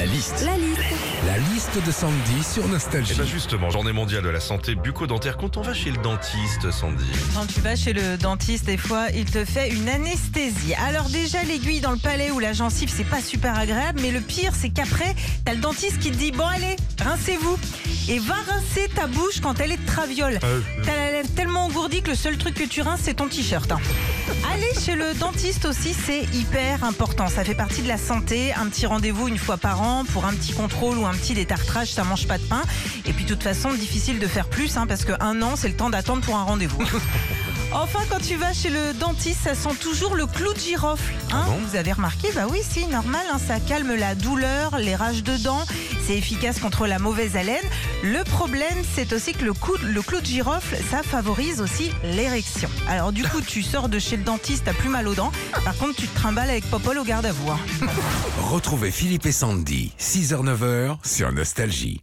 La 0.00 0.06
liste. 0.06 0.42
La 0.46 0.56
liste. 0.56 0.80
La 1.26 1.36
liste 1.52 1.86
de 1.86 1.92
Sandy 1.92 2.42
sur 2.42 2.64
Et 2.64 2.68
Nostalgie. 2.68 3.12
bien 3.12 3.26
justement, 3.26 3.68
journée 3.68 3.92
mondiale 3.92 4.22
de 4.22 4.30
la 4.30 4.40
santé 4.40 4.74
bucco-dentaire. 4.74 5.36
Quand 5.36 5.58
on 5.58 5.60
va 5.60 5.74
chez 5.74 5.90
le 5.90 5.98
dentiste, 5.98 6.70
Sandy, 6.70 7.04
Quand 7.34 7.44
tu 7.44 7.60
vas 7.60 7.76
chez 7.76 7.92
le 7.92 8.16
dentiste, 8.16 8.64
des 8.64 8.78
fois, 8.78 9.08
il 9.14 9.26
te 9.26 9.44
fait 9.44 9.68
une 9.68 9.90
anesthésie. 9.90 10.72
Alors 10.86 11.10
déjà, 11.10 11.42
l'aiguille 11.44 11.80
dans 11.80 11.90
le 11.90 11.98
palais 11.98 12.30
ou 12.30 12.38
la 12.38 12.54
gencive, 12.54 12.88
c'est 12.90 13.04
pas 13.04 13.20
super 13.20 13.58
agréable, 13.58 14.00
mais 14.00 14.10
le 14.10 14.20
pire, 14.22 14.52
c'est 14.58 14.70
qu'après, 14.70 15.14
t'as 15.44 15.52
le 15.52 15.60
dentiste 15.60 15.98
qui 15.98 16.10
te 16.10 16.16
dit, 16.16 16.32
bon 16.32 16.46
allez, 16.46 16.76
rincez-vous. 16.98 17.58
Et 18.08 18.18
va 18.20 18.36
rincer 18.48 18.88
ta 18.94 19.06
bouche 19.06 19.40
quand 19.42 19.60
elle 19.60 19.72
est 19.72 19.76
de 19.76 19.86
traviole. 19.86 20.38
T'as 20.82 20.96
la 20.96 21.12
lèvre 21.12 21.28
tellement 21.36 21.59
engourdie 21.70 22.02
que 22.02 22.10
le 22.10 22.16
seul 22.16 22.36
truc 22.36 22.54
que 22.54 22.64
tu 22.64 22.82
rinces, 22.82 23.00
c'est 23.04 23.14
ton 23.14 23.28
t-shirt. 23.28 23.70
hein. 23.70 23.78
Aller 24.52 24.68
chez 24.84 24.96
le 24.96 25.14
dentiste 25.14 25.64
aussi, 25.66 25.94
c'est 25.94 26.22
hyper 26.34 26.82
important. 26.82 27.28
Ça 27.28 27.44
fait 27.44 27.54
partie 27.54 27.82
de 27.82 27.88
la 27.88 27.96
santé. 27.96 28.52
Un 28.54 28.66
petit 28.68 28.86
rendez-vous 28.86 29.28
une 29.28 29.38
fois 29.38 29.56
par 29.56 29.80
an 29.82 30.04
pour 30.12 30.24
un 30.24 30.32
petit 30.34 30.52
contrôle 30.52 30.98
ou 30.98 31.06
un 31.06 31.12
petit 31.14 31.34
détartrage, 31.34 31.92
ça 31.92 32.02
mange 32.02 32.26
pas 32.26 32.38
de 32.38 32.42
pain. 32.44 32.62
Et 33.06 33.12
puis 33.12 33.24
de 33.24 33.28
toute 33.34 33.42
façon, 33.44 33.72
difficile 33.72 34.18
de 34.18 34.26
faire 34.26 34.48
plus, 34.48 34.76
hein, 34.76 34.86
parce 34.88 35.04
qu'un 35.04 35.42
an, 35.42 35.54
c'est 35.56 35.68
le 35.68 35.74
temps 35.76 35.90
d'attendre 35.90 36.22
pour 36.22 36.36
un 36.36 36.42
rendez-vous. 36.44 36.82
Enfin, 37.72 38.00
quand 38.10 38.18
tu 38.18 38.34
vas 38.34 38.52
chez 38.52 38.68
le 38.68 38.92
dentiste, 38.94 39.42
ça 39.44 39.54
sent 39.54 39.76
toujours 39.80 40.16
le 40.16 40.26
clou 40.26 40.52
de 40.52 40.58
girofle. 40.58 41.14
Hein 41.32 41.44
bon? 41.46 41.54
Vous 41.68 41.76
avez 41.76 41.92
remarqué? 41.92 42.26
Bah 42.34 42.46
oui, 42.50 42.58
si, 42.68 42.84
normal. 42.88 43.24
hein, 43.32 43.38
ça 43.38 43.60
calme 43.60 43.94
la 43.94 44.16
douleur, 44.16 44.76
les 44.78 44.96
rages 44.96 45.22
de 45.22 45.36
dents. 45.36 45.64
Efficace 46.16 46.58
contre 46.60 46.86
la 46.86 46.98
mauvaise 46.98 47.36
haleine. 47.36 47.64
Le 48.02 48.22
problème, 48.24 48.82
c'est 48.94 49.12
aussi 49.12 49.32
que 49.32 49.44
le, 49.44 49.52
le 49.82 50.02
clou 50.02 50.20
de 50.20 50.26
girofle, 50.26 50.76
ça 50.90 51.02
favorise 51.02 51.60
aussi 51.60 51.90
l'érection. 52.02 52.68
Alors 52.88 53.12
du 53.12 53.22
coup, 53.24 53.40
tu 53.40 53.62
sors 53.62 53.88
de 53.88 53.98
chez 53.98 54.16
le 54.16 54.22
dentiste, 54.24 54.64
t'as 54.64 54.72
plus 54.74 54.88
mal 54.88 55.06
aux 55.08 55.14
dents. 55.14 55.32
Par 55.64 55.76
contre, 55.76 55.96
tu 55.96 56.06
te 56.08 56.14
trimbales 56.14 56.50
avec 56.50 56.64
Popol 56.70 56.98
au 56.98 57.04
garde 57.04 57.26
à 57.26 57.32
vous. 57.32 57.50
hein. 57.50 57.58
Retrouvez 58.50 58.90
Philippe 58.90 59.26
et 59.26 59.32
Sandy, 59.32 59.92
6h-9h 59.98 60.96
sur 61.04 61.32
Nostalgie. 61.32 62.02